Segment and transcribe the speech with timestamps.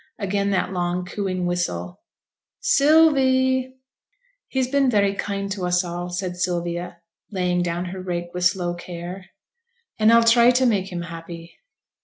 [0.17, 2.01] Again that long, cooing whistle.
[2.59, 3.75] 'Sylvie!'
[4.47, 6.97] 'He's been very kind to us all,' said Sylvia,
[7.29, 9.27] laying her rake down with slow care,
[9.99, 11.55] 'and I'll try t' make him happy.'